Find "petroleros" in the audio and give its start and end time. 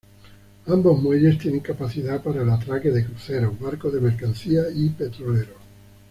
4.89-5.57